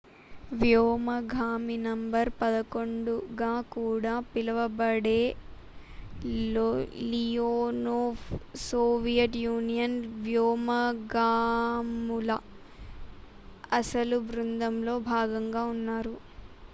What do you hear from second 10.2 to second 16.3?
వ్యోమగాముల అసలు బృందంలో భాగంగా ఉన్నారు.